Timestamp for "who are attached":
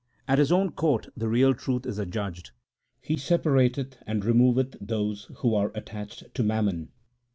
5.41-6.33